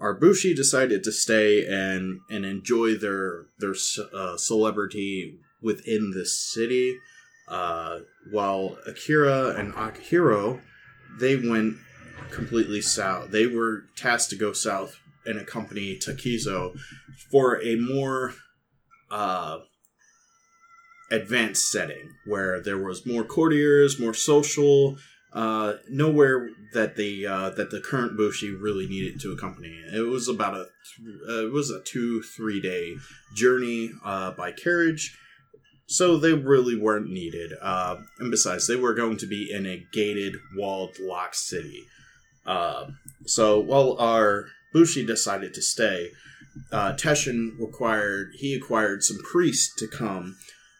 Arbushi 0.00 0.54
decided 0.54 1.02
to 1.04 1.12
stay 1.12 1.66
and 1.66 2.20
and 2.30 2.44
enjoy 2.44 2.94
their 2.96 3.46
their 3.58 3.74
uh, 4.14 4.36
celebrity 4.36 5.38
within 5.62 6.12
this 6.14 6.36
city, 6.38 6.98
uh, 7.48 8.00
while 8.30 8.78
Akira 8.86 9.54
and 9.56 9.72
Akihiro 9.74 10.60
they 11.18 11.36
went 11.36 11.76
completely 12.30 12.80
south. 12.80 13.30
They 13.30 13.46
were 13.46 13.84
tasked 13.96 14.30
to 14.30 14.36
go 14.36 14.52
south 14.52 14.98
and 15.24 15.38
accompany 15.38 15.96
Takizo 15.96 16.78
for 17.30 17.60
a 17.62 17.76
more 17.76 18.34
uh, 19.10 19.58
advanced 21.10 21.70
setting 21.70 22.10
where 22.26 22.60
there 22.60 22.78
was 22.78 23.06
more 23.06 23.24
courtiers, 23.24 23.98
more 23.98 24.14
social. 24.14 24.96
Uh, 25.32 25.74
nowhere 25.90 26.48
that 26.72 26.96
the 26.96 27.26
uh, 27.26 27.50
that 27.50 27.70
the 27.70 27.80
current 27.80 28.16
Bushi 28.16 28.50
really 28.50 28.86
needed 28.86 29.20
to 29.20 29.32
accompany. 29.32 29.68
It 29.92 30.06
was 30.06 30.28
about 30.28 30.54
a 30.54 30.60
uh, 31.28 31.44
it 31.44 31.52
was 31.52 31.70
a 31.70 31.82
two 31.82 32.22
three 32.22 32.60
day 32.60 32.94
journey 33.34 33.90
uh, 34.02 34.30
by 34.30 34.52
carriage, 34.52 35.18
so 35.86 36.16
they 36.16 36.32
really 36.32 36.78
weren't 36.78 37.08
needed. 37.08 37.52
Uh, 37.60 37.96
and 38.18 38.30
besides, 38.30 38.66
they 38.66 38.76
were 38.76 38.94
going 38.94 39.16
to 39.18 39.26
be 39.26 39.50
in 39.50 39.66
a 39.66 39.86
gated, 39.92 40.36
walled, 40.56 40.98
locked 41.00 41.36
city. 41.36 41.84
Uh, 42.44 42.86
so 43.24 43.60
while 43.60 43.96
our 43.98 44.46
Bushi 44.72 45.04
decided 45.04 45.54
to 45.54 45.62
stay, 45.62 46.10
uh, 46.72 46.92
Teshin 46.94 47.50
required 47.58 48.32
he 48.36 48.54
acquired 48.54 49.02
some 49.02 49.18
priests 49.30 49.74
to 49.76 49.88
come 49.88 50.36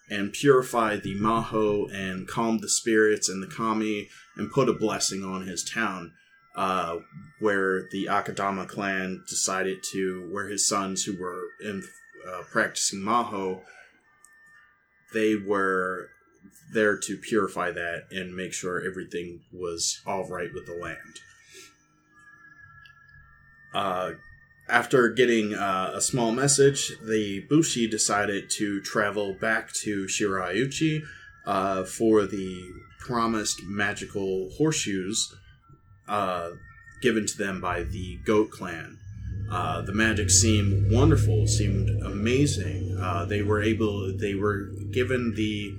and 0.09 0.33
purify 0.33 0.97
the 0.97 1.15
Maho 1.17 1.93
and 1.93 2.29
calm 2.29 2.59
the 2.59 2.69
spirits 2.69 3.29
and 3.29 3.43
the 3.43 3.53
kami 3.53 4.09
and 4.37 4.53
put 4.53 4.69
a 4.69 4.73
blessing 4.73 5.25
on 5.25 5.47
his 5.47 5.65
town. 5.65 6.13
Uh, 6.55 7.01
where 7.39 7.87
the 7.91 8.07
Akadama 8.07 8.67
clan 8.67 9.23
decided 9.29 9.77
to, 9.93 10.27
where 10.33 10.49
his 10.49 10.67
sons 10.67 11.05
who 11.05 11.15
were 11.21 11.43
in 11.63 11.83
uh, 12.27 12.41
practicing 12.51 13.01
Maho, 13.01 13.61
they 15.13 15.35
were 15.37 16.09
there 16.73 16.97
to 16.97 17.17
purify 17.17 17.71
that 17.71 18.07
and 18.11 18.35
make 18.35 18.53
sure 18.53 18.85
everything 18.85 19.41
was 19.53 20.01
all 20.07 20.27
right 20.29 20.53
with 20.53 20.67
the 20.67 20.75
land. 20.75 21.21
Uh, 23.75 24.13
after 24.69 25.09
getting 25.11 25.55
uh, 25.55 25.93
a 25.95 26.01
small 26.01 26.33
message, 26.33 26.93
the 27.07 27.41
Bushi 27.49 27.87
decided 27.87 28.51
to 28.51 28.81
travel 28.81 29.35
back 29.35 29.73
to 29.85 30.07
Shirayuchi 30.07 31.03
uh, 31.47 31.85
for 31.85 32.27
the 32.27 32.73
promised 32.99 33.63
magical 33.63 34.51
horseshoes 34.59 35.33
uh, 36.09 36.51
given 37.01 37.27
to 37.27 37.39
them 37.39 37.61
by 37.61 37.85
the 37.85 38.17
Goat 38.25 38.51
Clan. 38.51 38.99
Uh, 39.51 39.83
the 39.83 39.93
magic 39.93 40.31
seemed 40.31 40.91
wonderful, 40.91 41.47
seemed 41.47 41.89
amazing. 42.03 42.86
Uh, 43.01 43.25
they 43.25 43.43
were 43.43 43.63
able, 43.63 44.17
they 44.17 44.35
were 44.35 44.71
given 44.93 45.35
the 45.35 45.75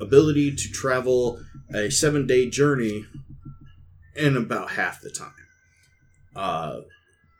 ability 0.00 0.54
to 0.54 0.68
travel 0.70 1.40
a 1.72 1.90
seven 1.90 2.26
day 2.26 2.48
journey 2.48 3.06
in 4.16 4.36
about 4.36 4.72
half 4.72 5.00
the 5.00 5.10
time. 5.10 5.32
Uh, 6.34 6.80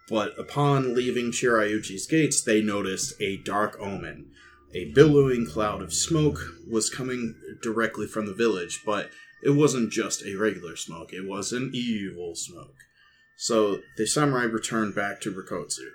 but 0.08 0.38
upon 0.38 0.94
leaving 0.94 1.30
Shirayuchi's 1.30 2.06
gates, 2.06 2.42
they 2.42 2.60
noticed 2.60 3.14
a 3.20 3.38
dark 3.38 3.76
omen. 3.80 4.30
A 4.74 4.92
billowing 4.92 5.46
cloud 5.46 5.82
of 5.82 5.94
smoke 5.94 6.40
was 6.68 6.90
coming 6.90 7.34
directly 7.62 8.06
from 8.06 8.26
the 8.26 8.34
village, 8.34 8.82
but 8.84 9.10
it 9.42 9.50
wasn't 9.50 9.92
just 9.92 10.24
a 10.24 10.36
regular 10.36 10.74
smoke, 10.74 11.12
it 11.12 11.26
was 11.26 11.52
an 11.52 11.70
evil 11.72 12.34
smoke. 12.34 12.74
So 13.36 13.80
the 13.96 14.06
samurai 14.06 14.44
returned 14.44 14.94
back 14.94 15.20
to 15.20 15.32
Rikotsu, 15.32 15.88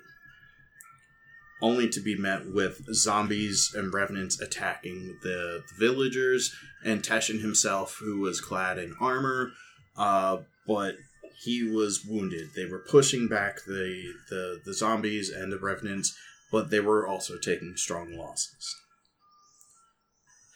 only 1.61 1.89
to 1.89 1.99
be 1.99 2.15
met 2.15 2.47
with 2.47 2.93
zombies 2.93 3.73
and 3.75 3.93
revenants 3.93 4.39
attacking 4.39 5.17
the, 5.21 5.63
the 5.67 5.75
villagers, 5.77 6.53
and 6.83 7.03
Teshin 7.03 7.41
himself, 7.41 7.97
who 7.99 8.19
was 8.19 8.41
clad 8.41 8.77
in 8.77 8.95
armor, 8.99 9.51
uh, 9.97 10.37
but 10.65 10.95
he 11.43 11.63
was 11.63 12.05
wounded. 12.05 12.49
They 12.55 12.65
were 12.65 12.79
pushing 12.79 13.27
back 13.27 13.63
the, 13.65 14.13
the, 14.29 14.61
the 14.65 14.73
zombies 14.73 15.29
and 15.29 15.51
the 15.51 15.59
revenants, 15.59 16.15
but 16.51 16.69
they 16.69 16.79
were 16.79 17.07
also 17.07 17.37
taking 17.37 17.75
strong 17.75 18.13
losses. 18.13 18.75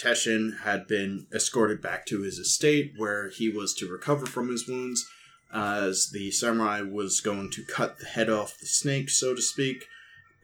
Teshin 0.01 0.62
had 0.63 0.88
been 0.88 1.27
escorted 1.33 1.81
back 1.81 2.05
to 2.07 2.22
his 2.22 2.38
estate 2.38 2.93
where 2.98 3.29
he 3.29 3.48
was 3.48 3.74
to 3.75 3.89
recover 3.89 4.25
from 4.25 4.50
his 4.50 4.67
wounds, 4.67 5.05
as 5.53 6.10
the 6.12 6.31
samurai 6.31 6.81
was 6.81 7.22
going 7.22 7.50
to 7.51 7.63
cut 7.63 8.00
the 8.00 8.05
head 8.05 8.29
off 8.29 8.57
the 8.60 8.65
snake, 8.65 9.10
so 9.10 9.36
to 9.36 9.41
speak, 9.41 9.86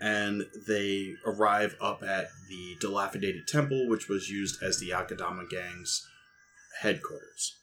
and 0.02 0.46
they 0.68 1.14
arrive 1.26 1.76
up 1.82 2.04
at 2.04 2.30
the 2.48 2.76
dilapidated 2.80 3.48
temple, 3.48 3.88
which 3.88 4.08
was 4.08 4.30
used 4.30 4.62
as 4.64 4.80
the 4.80 4.90
Akadama 4.90 5.50
gang's 5.50 6.08
headquarters 6.82 7.56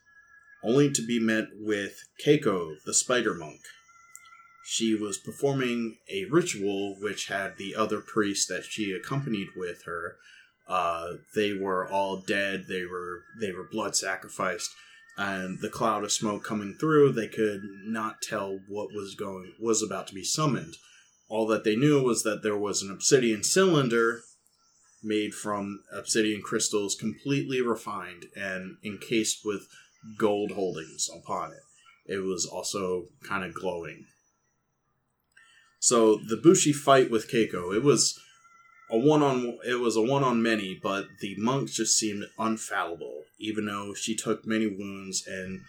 only 0.62 0.90
to 0.90 1.06
be 1.06 1.20
met 1.20 1.48
with 1.54 1.96
Keiko, 2.24 2.74
the 2.84 2.94
spider 2.94 3.34
monk. 3.34 3.60
She 4.64 4.96
was 4.96 5.16
performing 5.16 5.98
a 6.10 6.24
ritual 6.24 6.96
which 7.00 7.28
had 7.28 7.56
the 7.56 7.76
other 7.76 8.00
priests 8.00 8.46
that 8.46 8.64
she 8.64 8.90
accompanied 8.90 9.48
with 9.56 9.84
her. 9.84 10.16
Uh, 10.66 11.18
they 11.36 11.52
were 11.52 11.88
all 11.88 12.16
dead. 12.16 12.64
They 12.68 12.84
were 12.84 13.22
they 13.40 13.52
were 13.52 13.68
blood 13.70 13.94
sacrificed 13.94 14.70
and 15.16 15.60
the 15.60 15.70
cloud 15.70 16.04
of 16.04 16.12
smoke 16.12 16.44
coming 16.44 16.74
through, 16.74 17.12
they 17.12 17.28
could 17.28 17.62
not 17.84 18.20
tell 18.20 18.58
what 18.68 18.92
was 18.92 19.14
going 19.14 19.52
was 19.58 19.82
about 19.82 20.06
to 20.08 20.14
be 20.14 20.24
summoned. 20.24 20.76
All 21.28 21.46
that 21.48 21.64
they 21.64 21.76
knew 21.76 22.02
was 22.02 22.22
that 22.22 22.42
there 22.42 22.56
was 22.56 22.82
an 22.82 22.90
obsidian 22.90 23.42
cylinder 23.42 24.22
made 25.02 25.34
from 25.34 25.82
obsidian 25.92 26.42
crystals, 26.42 26.94
completely 26.94 27.60
refined 27.60 28.26
and 28.34 28.76
encased 28.84 29.44
with 29.44 29.66
gold 30.18 30.52
holdings 30.52 31.08
upon 31.14 31.52
it. 31.52 32.12
It 32.12 32.18
was 32.18 32.46
also 32.46 33.06
kind 33.22 33.44
of 33.44 33.54
glowing. 33.54 34.06
So 35.78 36.16
the 36.16 36.36
Bushi 36.36 36.72
fight 36.72 37.10
with 37.10 37.30
Keiko, 37.30 37.74
it 37.74 37.82
was 37.82 38.18
a 38.90 38.98
one 38.98 39.22
on 39.22 39.58
it 39.66 39.80
was 39.80 39.96
a 39.96 40.02
one 40.02 40.22
on 40.22 40.42
many, 40.42 40.78
but 40.80 41.06
the 41.20 41.34
monks 41.38 41.74
just 41.74 41.96
seemed 41.96 42.24
unfallible, 42.38 43.22
even 43.38 43.66
though 43.66 43.94
she 43.94 44.14
took 44.14 44.46
many 44.46 44.66
wounds 44.66 45.26
and 45.26 45.60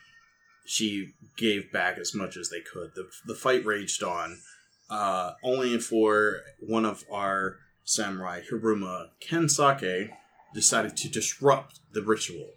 she 0.66 1.14
gave 1.38 1.72
back 1.72 1.98
as 1.98 2.14
much 2.14 2.38
as 2.38 2.50
they 2.50 2.62
could. 2.62 2.92
The 2.96 3.10
the 3.26 3.36
fight 3.36 3.66
raged 3.66 4.04
on, 4.04 4.40
uh, 4.90 5.34
only 5.44 5.78
for 5.80 6.42
one 6.60 6.86
of 6.86 7.04
our 7.12 7.58
samurai, 7.84 8.42
Hiruma 8.42 9.10
Kensake, 9.22 10.10
decided 10.54 10.96
to 10.98 11.10
disrupt 11.10 11.80
the 11.92 12.02
ritual. 12.02 12.52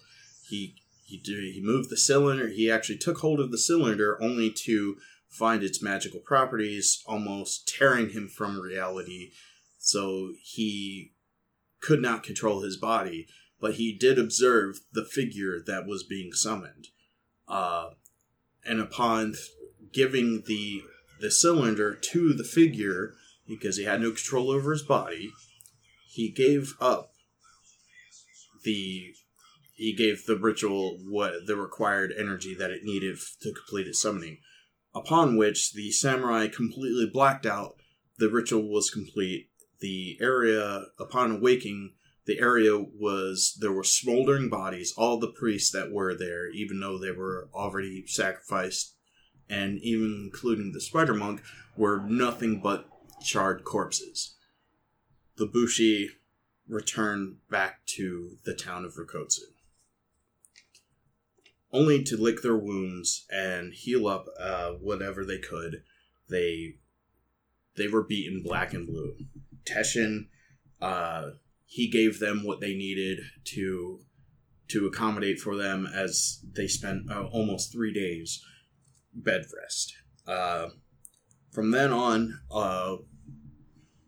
He 0.48 0.76
he 1.04 1.16
did, 1.16 1.54
he 1.54 1.60
moved 1.60 1.90
the 1.90 1.96
cylinder. 1.96 2.48
He 2.48 2.70
actually 2.70 2.98
took 2.98 3.18
hold 3.18 3.40
of 3.40 3.50
the 3.50 3.58
cylinder, 3.58 4.16
only 4.22 4.50
to 4.50 4.96
find 5.28 5.62
its 5.62 5.82
magical 5.82 6.20
properties 6.20 7.02
almost 7.06 7.66
tearing 7.66 8.10
him 8.10 8.28
from 8.28 8.60
reality 8.60 9.30
so 9.78 10.32
he 10.42 11.12
could 11.80 12.02
not 12.02 12.22
control 12.22 12.60
his 12.60 12.76
body, 12.76 13.26
but 13.60 13.74
he 13.74 13.92
did 13.92 14.18
observe 14.18 14.80
the 14.92 15.04
figure 15.04 15.58
that 15.66 15.86
was 15.86 16.02
being 16.02 16.32
summoned. 16.32 16.88
Uh, 17.48 17.90
and 18.64 18.80
upon 18.80 19.34
giving 19.92 20.42
the 20.46 20.82
the 21.20 21.30
cylinder 21.30 21.94
to 21.94 22.32
the 22.32 22.44
figure, 22.44 23.14
because 23.46 23.76
he 23.76 23.84
had 23.84 24.00
no 24.00 24.10
control 24.10 24.50
over 24.50 24.72
his 24.72 24.82
body, 24.82 25.30
he 26.08 26.30
gave 26.30 26.74
up 26.80 27.12
the 28.64 29.14
he 29.74 29.94
gave 29.94 30.26
the 30.26 30.36
ritual 30.36 30.98
what 31.08 31.46
the 31.46 31.56
required 31.56 32.12
energy 32.16 32.54
that 32.54 32.70
it 32.70 32.84
needed 32.84 33.18
to 33.40 33.52
complete 33.52 33.86
its 33.86 34.02
summoning. 34.02 34.38
Upon 34.94 35.36
which 35.36 35.72
the 35.72 35.90
samurai 35.90 36.48
completely 36.48 37.08
blacked 37.10 37.46
out. 37.46 37.76
The 38.18 38.28
ritual 38.28 38.70
was 38.70 38.90
complete, 38.90 39.48
the 39.80 40.18
area 40.20 40.86
upon 40.98 41.30
awaking 41.30 41.92
the 42.26 42.38
area 42.38 42.78
was 42.78 43.56
there 43.60 43.72
were 43.72 43.84
smoldering 43.84 44.48
bodies 44.48 44.92
all 44.96 45.18
the 45.18 45.32
priests 45.32 45.72
that 45.72 45.90
were 45.90 46.14
there 46.14 46.48
even 46.50 46.80
though 46.80 46.98
they 46.98 47.10
were 47.10 47.48
already 47.54 48.04
sacrificed 48.06 48.94
and 49.50 49.78
even 49.80 50.22
including 50.24 50.72
the 50.72 50.80
spider 50.80 51.14
monk 51.14 51.42
were 51.76 52.00
nothing 52.00 52.60
but 52.60 52.88
charred 53.22 53.64
corpses. 53.64 54.34
The 55.36 55.46
bushi 55.46 56.10
returned 56.68 57.36
back 57.50 57.84
to 57.86 58.36
the 58.44 58.54
town 58.54 58.84
of 58.84 58.94
rikotsu 58.94 59.40
only 61.72 62.02
to 62.02 62.16
lick 62.16 62.42
their 62.42 62.56
wounds 62.56 63.26
and 63.30 63.72
heal 63.72 64.06
up 64.06 64.26
uh, 64.38 64.70
whatever 64.72 65.24
they 65.24 65.38
could. 65.38 65.82
They 66.28 66.76
they 67.76 67.88
were 67.88 68.02
beaten 68.02 68.42
black 68.42 68.74
and 68.74 68.86
blue. 68.86 69.16
Teshin, 69.64 70.26
uh, 70.80 71.30
he 71.66 71.88
gave 71.88 72.18
them 72.18 72.44
what 72.44 72.60
they 72.60 72.74
needed 72.74 73.20
to 73.44 74.00
to 74.68 74.86
accommodate 74.86 75.40
for 75.40 75.56
them 75.56 75.86
as 75.86 76.40
they 76.54 76.68
spent 76.68 77.10
uh, 77.10 77.24
almost 77.24 77.72
three 77.72 77.92
days 77.92 78.44
bed 79.14 79.44
rest. 79.60 79.94
Uh, 80.26 80.68
from 81.52 81.70
then 81.70 81.92
on, 81.92 82.40
uh, 82.50 82.96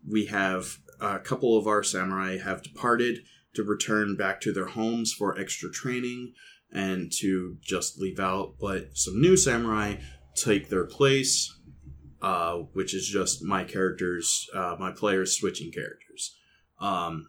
we 0.07 0.25
have 0.27 0.77
a 0.99 1.19
couple 1.19 1.57
of 1.57 1.67
our 1.67 1.83
samurai 1.83 2.37
have 2.37 2.63
departed 2.63 3.19
to 3.53 3.63
return 3.63 4.15
back 4.15 4.41
to 4.41 4.51
their 4.51 4.67
homes 4.67 5.13
for 5.13 5.37
extra 5.37 5.71
training 5.71 6.33
and 6.71 7.11
to 7.19 7.57
just 7.61 7.99
leave 7.99 8.19
out, 8.19 8.55
but 8.59 8.97
some 8.97 9.21
new 9.21 9.37
samurai 9.37 9.95
take 10.35 10.69
their 10.69 10.85
place 10.85 11.53
uh, 12.23 12.59
which 12.71 12.93
is 12.93 13.05
just 13.05 13.43
my 13.43 13.65
characters, 13.65 14.47
uh, 14.55 14.77
my 14.79 14.91
players 14.91 15.37
switching 15.37 15.71
characters. 15.73 16.37
Um, 16.79 17.27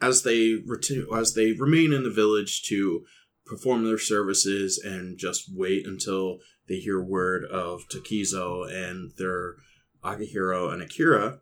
as 0.00 0.22
they 0.22 0.54
ret- 0.66 1.14
as 1.14 1.34
they 1.34 1.52
remain 1.52 1.92
in 1.92 2.04
the 2.04 2.10
village 2.10 2.62
to 2.68 3.04
perform 3.44 3.84
their 3.84 3.98
services 3.98 4.80
and 4.82 5.18
just 5.18 5.50
wait 5.54 5.86
until 5.86 6.38
they 6.68 6.76
hear 6.76 7.02
word 7.02 7.44
of 7.44 7.82
Takizo 7.88 8.64
and 8.70 9.12
their 9.18 9.56
Akihiro 10.02 10.72
and 10.72 10.82
Akira, 10.82 11.40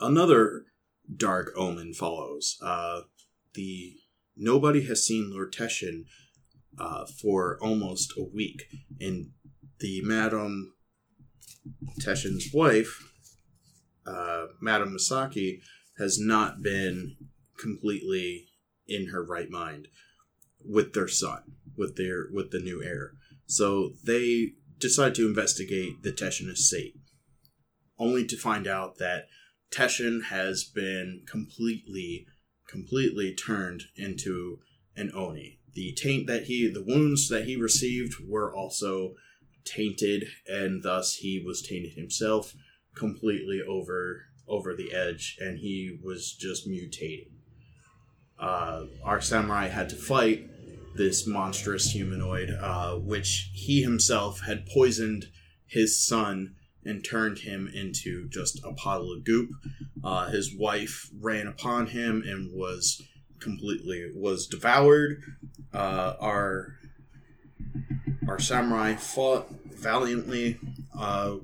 another 0.00 0.66
dark 1.14 1.52
omen 1.56 1.94
follows. 1.94 2.58
Uh, 2.62 3.02
the 3.54 3.94
nobody 4.36 4.86
has 4.86 5.06
seen 5.06 5.30
Lord 5.32 5.52
Teshin 5.52 6.04
uh, 6.78 7.06
for 7.06 7.58
almost 7.62 8.12
a 8.16 8.22
week, 8.22 8.64
and 9.00 9.30
the 9.80 10.02
Madam 10.04 10.74
Teshin's 12.00 12.52
wife, 12.52 13.02
uh, 14.06 14.46
Madame 14.60 14.96
Misaki, 14.96 15.60
has 15.98 16.18
not 16.18 16.62
been 16.62 17.16
completely 17.58 18.48
in 18.86 19.08
her 19.08 19.24
right 19.24 19.48
mind 19.50 19.88
with 20.64 20.92
their 20.92 21.08
son, 21.08 21.42
with 21.76 21.96
their 21.96 22.26
with 22.32 22.50
the 22.50 22.58
new 22.60 22.82
heir. 22.82 23.12
So 23.46 23.92
they 24.04 24.52
decide 24.78 25.14
to 25.16 25.26
investigate 25.26 26.02
the 26.02 26.12
Teshin 26.12 26.50
estate, 26.50 26.94
only 27.98 28.26
to 28.26 28.36
find 28.36 28.66
out 28.66 28.98
that 28.98 29.26
Teshin 29.70 30.24
has 30.24 30.64
been 30.64 31.22
completely, 31.26 32.26
completely 32.68 33.34
turned 33.34 33.84
into 33.96 34.58
an 34.96 35.10
oni. 35.14 35.58
The 35.74 35.92
taint 35.92 36.26
that 36.28 36.44
he, 36.44 36.68
the 36.68 36.84
wounds 36.84 37.28
that 37.28 37.46
he 37.46 37.56
received 37.56 38.14
were 38.28 38.54
also 38.54 39.14
tainted, 39.64 40.26
and 40.46 40.82
thus 40.82 41.16
he 41.16 41.42
was 41.44 41.62
tainted 41.62 41.94
himself 41.94 42.54
completely 42.94 43.60
over 43.66 44.26
over 44.46 44.74
the 44.74 44.92
edge, 44.92 45.38
and 45.40 45.58
he 45.58 45.98
was 46.02 46.34
just 46.38 46.68
mutating. 46.68 47.30
Uh, 48.38 48.84
our 49.02 49.20
samurai 49.20 49.68
had 49.68 49.88
to 49.88 49.96
fight 49.96 50.50
this 50.94 51.26
monstrous 51.26 51.90
humanoid, 51.90 52.50
uh, 52.50 52.96
which 52.96 53.50
he 53.52 53.82
himself 53.82 54.40
had 54.40 54.66
poisoned 54.66 55.26
his 55.66 56.04
son 56.04 56.54
and 56.84 57.04
turned 57.04 57.38
him 57.38 57.70
into 57.72 58.28
just 58.28 58.60
a 58.64 58.72
pile 58.72 59.10
of 59.10 59.24
goop. 59.24 59.50
Uh, 60.02 60.28
his 60.28 60.54
wife 60.54 61.10
ran 61.18 61.46
upon 61.46 61.88
him 61.88 62.22
and 62.26 62.52
was 62.52 63.02
completely 63.40 64.10
was 64.14 64.46
devoured. 64.46 65.20
Uh, 65.72 66.14
our 66.20 66.78
our 68.28 68.38
samurai 68.38 68.94
fought 68.94 69.48
valiantly. 69.66 70.58
Uh, 70.96 71.36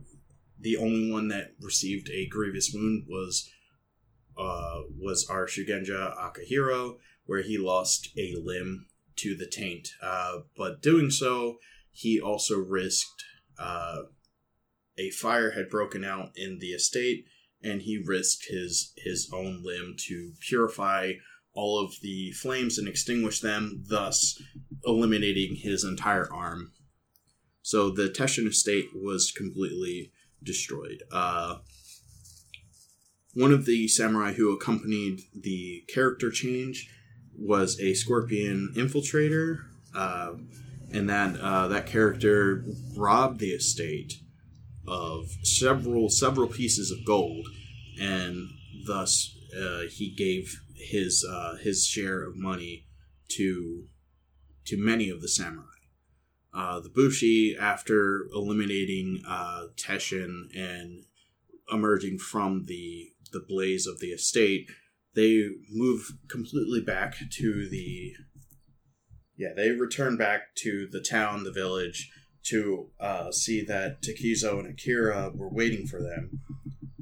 the 0.58 0.76
only 0.76 1.10
one 1.10 1.28
that 1.28 1.52
received 1.60 2.10
a 2.10 2.26
grievous 2.26 2.70
wound 2.72 3.06
was 3.08 3.50
uh, 4.38 4.82
was 4.98 5.28
our 5.28 5.46
Shugenja 5.46 6.16
Akihiro, 6.16 6.96
where 7.26 7.42
he 7.42 7.58
lost 7.58 8.10
a 8.16 8.34
limb 8.36 8.86
to 9.16 9.36
the 9.36 9.46
taint. 9.46 9.88
Uh, 10.02 10.38
but 10.56 10.82
doing 10.82 11.10
so, 11.10 11.56
he 11.90 12.20
also 12.20 12.58
risked 12.58 13.24
uh, 13.58 14.02
a 14.98 15.10
fire 15.10 15.52
had 15.52 15.68
broken 15.68 16.04
out 16.04 16.30
in 16.36 16.58
the 16.58 16.68
estate, 16.68 17.24
and 17.62 17.82
he 17.82 18.02
risked 18.04 18.46
his 18.48 18.92
his 18.96 19.30
own 19.32 19.62
limb 19.62 19.94
to 20.08 20.32
purify 20.40 21.12
all 21.52 21.82
of 21.82 21.94
the 22.02 22.32
flames 22.32 22.78
and 22.78 22.86
extinguish 22.86 23.40
them, 23.40 23.84
thus 23.88 24.40
eliminating 24.84 25.56
his 25.56 25.84
entire 25.84 26.32
arm. 26.32 26.72
So 27.62 27.90
the 27.90 28.08
Teshin 28.08 28.46
estate 28.46 28.86
was 28.94 29.32
completely 29.32 30.12
destroyed. 30.42 31.02
Uh, 31.12 31.58
one 33.34 33.52
of 33.52 33.64
the 33.64 33.88
samurai 33.88 34.32
who 34.32 34.52
accompanied 34.52 35.20
the 35.34 35.84
character 35.92 36.30
change 36.30 36.88
was 37.40 37.80
a 37.80 37.94
scorpion 37.94 38.72
infiltrator, 38.76 39.64
uh, 39.94 40.32
and 40.92 41.08
that 41.08 41.40
uh, 41.40 41.68
that 41.68 41.86
character 41.86 42.64
robbed 42.96 43.40
the 43.40 43.50
estate 43.50 44.14
of 44.86 45.30
several 45.42 46.08
several 46.08 46.48
pieces 46.48 46.90
of 46.90 47.04
gold, 47.04 47.46
and 48.00 48.50
thus 48.86 49.36
uh, 49.58 49.82
he 49.90 50.10
gave 50.10 50.60
his 50.74 51.26
uh, 51.28 51.56
his 51.56 51.86
share 51.86 52.22
of 52.22 52.36
money 52.36 52.86
to 53.28 53.84
to 54.66 54.76
many 54.76 55.08
of 55.08 55.22
the 55.22 55.28
samurai. 55.28 55.64
Uh, 56.52 56.80
the 56.80 56.88
Bushi, 56.88 57.56
after 57.56 58.26
eliminating 58.34 59.22
uh, 59.26 59.66
Teshin 59.76 60.48
and 60.54 61.04
emerging 61.72 62.18
from 62.18 62.64
the 62.66 63.12
the 63.32 63.44
blaze 63.48 63.86
of 63.86 64.00
the 64.00 64.08
estate, 64.08 64.68
they 65.14 65.48
move 65.70 66.12
completely 66.28 66.80
back 66.80 67.16
to 67.30 67.68
the 67.68 68.12
Yeah, 69.36 69.52
they 69.56 69.70
return 69.70 70.16
back 70.16 70.54
to 70.58 70.86
the 70.90 71.00
town, 71.00 71.44
the 71.44 71.52
village, 71.52 72.10
to 72.44 72.90
uh, 73.00 73.30
see 73.30 73.64
that 73.64 74.02
Takizo 74.02 74.58
and 74.58 74.68
Akira 74.68 75.30
were 75.34 75.48
waiting 75.48 75.86
for 75.86 76.00
them. 76.00 76.40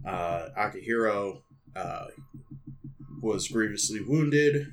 Uh, 0.06 0.48
Akihiro 0.56 1.42
uh, 1.76 2.06
was 3.20 3.48
grievously 3.48 4.00
wounded, 4.00 4.66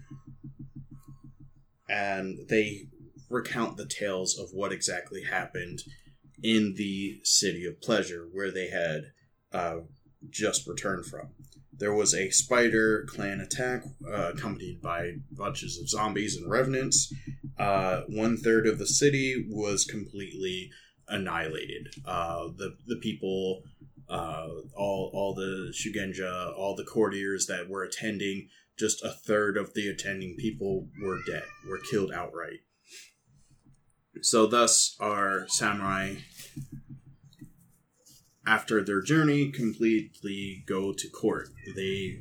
and 1.90 2.38
they 2.50 2.88
recount 3.30 3.78
the 3.78 3.88
tales 3.88 4.38
of 4.38 4.50
what 4.54 4.72
exactly 4.72 5.24
happened 5.24 5.84
in 6.44 6.76
the 6.76 7.20
city 7.24 7.66
of 7.66 7.82
pleasure 7.82 8.28
where 8.32 8.52
they 8.52 8.70
had 8.70 9.02
uh, 9.52 9.80
just 10.30 10.68
returned 10.68 11.06
from. 11.06 11.30
There 11.78 11.94
was 11.94 12.14
a 12.14 12.30
spider 12.30 13.06
clan 13.10 13.40
attack 13.42 13.84
uh, 14.08 14.32
accompanied 14.34 14.82
by 14.82 15.16
bunches 15.32 15.78
of 15.80 15.90
zombies 15.90 16.38
and 16.38 16.50
revenants. 16.50 17.14
Uh, 17.58 18.02
one 18.08 18.38
third 18.38 18.68
of 18.68 18.80
the 18.80 18.88
city 18.88 19.46
was 19.50 19.86
completely 19.86 20.72
annihilated. 21.08 21.88
Uh, 22.06 22.48
the 22.58 22.76
the 22.88 22.98
people, 22.98 23.64
uh, 24.10 24.48
all 24.76 25.12
all 25.14 25.34
the 25.34 25.74
shugenja, 25.74 26.58
all 26.58 26.76
the 26.76 26.84
courtiers 26.84 27.46
that 27.48 27.70
were 27.70 27.84
attending, 27.84 28.50
just 28.78 29.04
a 29.04 29.12
third 29.12 29.58
of 29.58 29.74
the 29.74 29.88
attending 29.88 30.36
people 30.38 30.88
were 31.02 31.20
dead, 31.28 31.46
were 31.70 31.80
killed 31.92 32.12
outright. 32.14 32.60
So 34.22 34.48
thus, 34.48 34.96
our 35.00 35.46
samurai 35.50 36.16
after 38.46 38.84
their 38.84 39.02
journey 39.02 39.52
completely 39.52 40.64
go 40.68 40.94
to 40.94 41.10
court. 41.10 41.50
They 41.76 42.20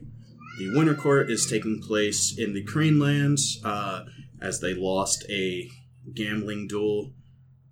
the 0.58 0.76
winter 0.76 0.94
court 0.94 1.30
is 1.30 1.46
taking 1.46 1.82
place 1.82 2.36
in 2.38 2.52
the 2.52 2.62
Crane 2.62 3.00
Lands 3.00 3.60
uh, 3.64 4.04
as 4.40 4.60
they 4.60 4.72
lost 4.72 5.24
a 5.28 5.68
gambling 6.14 6.68
duel 6.68 7.12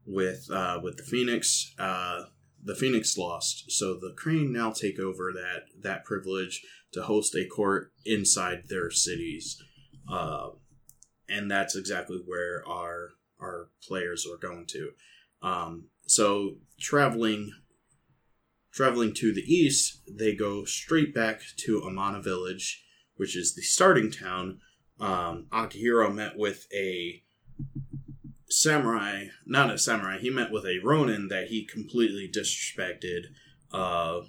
with 0.05 0.51
uh, 0.51 0.81
with 0.83 0.97
the 0.97 1.05
Phoenix. 1.05 1.75
Uh, 1.79 2.25
the 2.65 2.75
Phoenix 2.75 3.19
lost, 3.19 3.73
so 3.73 3.95
the 3.95 4.15
Crane 4.17 4.53
now 4.53 4.71
take 4.71 4.99
over 4.99 5.33
that 5.33 5.65
that 5.83 6.05
privilege 6.05 6.63
to 6.93 7.03
host 7.03 7.35
a 7.35 7.47
court 7.47 7.93
inside 8.05 8.65
their 8.69 8.91
cities, 8.91 9.63
uh, 10.11 10.51
and 11.29 11.51
that's 11.51 11.77
exactly 11.77 12.21
where 12.25 12.67
our 12.67 13.11
our 13.41 13.69
players 13.87 14.27
are 14.27 14.37
going 14.37 14.67
to. 14.67 14.91
Um, 15.43 15.89
so 16.07 16.57
traveling 16.81 17.53
Traveling 18.73 19.13
to 19.15 19.35
the 19.35 19.43
east, 19.43 20.01
they 20.09 20.35
go 20.35 20.65
straight 20.65 21.15
back 21.15 21.43
to 21.59 21.83
Amana 21.83 22.23
Village, 22.23 22.85
which 23.17 23.37
is 23.37 23.55
the 23.55 23.63
starting 23.63 24.11
town. 24.11 24.61
Um, 24.99 25.47
Akihiro 25.53 26.15
met 26.15 26.37
with 26.37 26.67
a 26.75 27.23
samurai, 28.49 29.27
not 29.47 29.71
a 29.71 29.79
samurai, 29.79 30.19
he 30.19 30.31
met 30.31 30.51
with 30.51 30.65
a 30.65 30.81
Ronin 30.83 31.29
that 31.29 31.49
he 31.49 31.67
completely 31.67 32.31
disrespected 32.35 33.25
uh, 33.73 34.21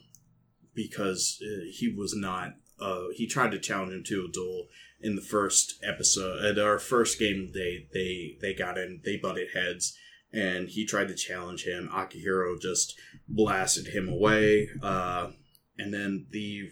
because 0.73 1.41
uh, 1.41 1.65
he 1.71 1.87
was 1.87 2.13
not, 2.15 2.55
uh, 2.79 3.03
he 3.13 3.27
tried 3.27 3.51
to 3.51 3.59
challenge 3.59 3.93
him 3.93 4.03
to 4.05 4.25
a 4.25 4.31
duel 4.31 4.67
in 5.03 5.15
the 5.15 5.21
first 5.21 5.75
episode, 5.83 6.43
at 6.43 6.57
our 6.57 6.79
first 6.79 7.19
game, 7.19 7.51
they, 7.53 7.87
they, 7.93 8.37
they 8.41 8.53
got 8.53 8.77
in, 8.77 9.01
they 9.03 9.17
butted 9.17 9.49
heads 9.53 9.97
and 10.33 10.69
he 10.69 10.85
tried 10.85 11.07
to 11.09 11.15
challenge 11.15 11.65
him. 11.65 11.89
Akihiro 11.93 12.59
just 12.59 12.99
blasted 13.27 13.87
him 13.87 14.09
away. 14.09 14.69
Uh, 14.81 15.31
and 15.77 15.93
then 15.93 16.27
the 16.31 16.69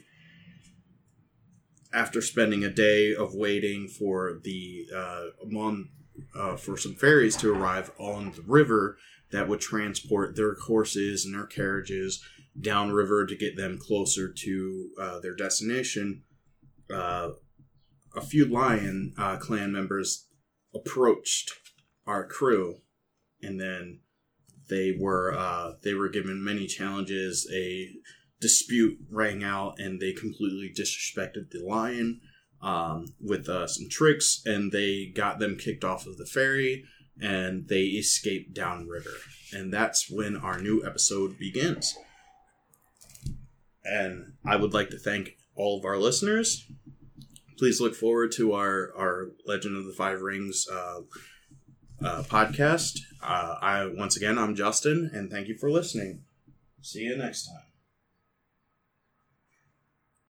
after 1.94 2.22
spending 2.22 2.64
a 2.64 2.70
day 2.70 3.14
of 3.14 3.36
waiting 3.36 3.88
for 3.88 4.40
the 4.44 4.86
uh, 4.96 5.26
mon, 5.46 5.90
uh, 6.36 6.56
for 6.56 6.78
some 6.78 6.96
ferries 6.96 7.36
to 7.36 7.54
arrive 7.54 7.92
on 8.00 8.32
the 8.32 8.44
river 8.48 8.98
that 9.32 9.48
would 9.48 9.60
transport 9.60 10.36
their 10.36 10.56
horses 10.56 11.26
and 11.26 11.34
their 11.34 11.46
carriages 11.46 12.24
downriver 12.60 13.26
to 13.26 13.36
get 13.36 13.56
them 13.56 13.78
closer 13.78 14.32
to 14.32 14.90
uh, 15.00 15.20
their 15.20 15.36
destination. 15.36 16.24
Uh, 16.94 17.32
a 18.16 18.22
few 18.22 18.46
lion 18.46 19.14
uh, 19.18 19.38
clan 19.38 19.72
members 19.72 20.28
approached 20.74 21.52
our 22.06 22.26
crew 22.26 22.78
and 23.44 23.60
then 23.60 24.00
they 24.70 24.96
were 24.98 25.34
uh, 25.38 25.74
they 25.84 25.94
were 25.94 26.10
given 26.10 26.44
many 26.44 26.68
challenges. 26.68 27.50
A 27.54 27.90
dispute 28.40 28.98
rang 29.10 29.44
out, 29.44 29.80
and 29.80 30.00
they 30.00 30.14
completely 30.14 30.72
disrespected 30.76 31.52
the 31.52 31.64
lion 31.64 32.22
um, 32.62 33.14
with 33.20 33.48
uh, 33.50 33.68
some 33.68 33.90
tricks, 33.90 34.42
and 34.46 34.72
they 34.72 35.12
got 35.14 35.40
them 35.40 35.58
kicked 35.58 35.84
off 35.84 36.08
of 36.08 36.18
the 36.18 36.26
ferry, 36.26 36.86
and 37.22 37.68
they 37.68 37.84
escaped 37.84 38.54
downriver, 38.54 39.18
and 39.54 39.74
that's 39.74 40.10
when 40.10 40.38
our 40.38 40.60
new 40.60 40.86
episode 40.86 41.38
begins. 41.38 41.96
And 43.84 44.34
I 44.46 44.56
would 44.56 44.74
like 44.74 44.90
to 44.92 45.00
thank 45.00 45.38
all 45.56 45.80
of 45.80 45.86
our 45.86 45.98
listeners. 45.98 46.66
Please 47.58 47.82
look 47.82 47.96
forward 47.96 48.32
to 48.34 48.54
our 48.54 48.92
our 48.98 49.32
Legend 49.46 49.78
of 49.78 49.86
the 49.86 49.94
Five 49.94 50.22
Rings. 50.22 50.68
Uh, 50.72 51.02
uh, 52.04 52.24
podcast. 52.24 53.00
Uh, 53.22 53.56
I 53.62 53.86
once 53.86 54.16
again, 54.18 54.38
I'm 54.38 54.56
Justin, 54.56 55.12
and 55.14 55.30
thank 55.30 55.48
you 55.48 55.56
for 55.56 55.70
listening. 55.70 56.24
See 56.82 57.02
you 57.02 57.16
next 57.16 57.48
time. 57.48 57.71